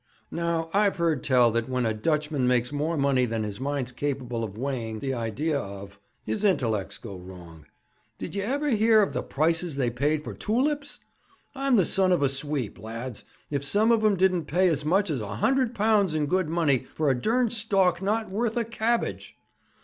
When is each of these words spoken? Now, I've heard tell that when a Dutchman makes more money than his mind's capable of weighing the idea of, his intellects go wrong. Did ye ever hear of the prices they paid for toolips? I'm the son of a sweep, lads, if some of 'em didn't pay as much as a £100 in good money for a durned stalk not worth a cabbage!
Now, 0.31 0.71
I've 0.73 0.95
heard 0.95 1.23
tell 1.23 1.51
that 1.51 1.69
when 1.69 1.85
a 1.85 1.93
Dutchman 1.93 2.47
makes 2.47 2.73
more 2.73 2.97
money 2.97 3.25
than 3.25 3.43
his 3.43 3.59
mind's 3.59 3.91
capable 3.91 4.43
of 4.43 4.57
weighing 4.57 4.97
the 4.97 5.13
idea 5.13 5.59
of, 5.59 5.99
his 6.23 6.43
intellects 6.43 6.97
go 6.97 7.15
wrong. 7.15 7.67
Did 8.17 8.33
ye 8.33 8.41
ever 8.41 8.71
hear 8.71 9.03
of 9.03 9.13
the 9.13 9.21
prices 9.21 9.75
they 9.75 9.91
paid 9.91 10.23
for 10.23 10.33
toolips? 10.33 11.01
I'm 11.53 11.75
the 11.75 11.85
son 11.85 12.11
of 12.11 12.23
a 12.23 12.29
sweep, 12.29 12.79
lads, 12.79 13.25
if 13.51 13.63
some 13.63 13.91
of 13.91 14.03
'em 14.03 14.15
didn't 14.17 14.45
pay 14.45 14.69
as 14.69 14.83
much 14.83 15.11
as 15.11 15.21
a 15.21 15.35
£100 15.37 16.15
in 16.15 16.25
good 16.25 16.49
money 16.49 16.79
for 16.79 17.11
a 17.11 17.13
durned 17.15 17.53
stalk 17.53 18.01
not 18.01 18.31
worth 18.31 18.57
a 18.57 18.65
cabbage! 18.65 19.35